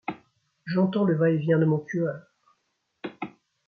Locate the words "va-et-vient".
1.15-1.59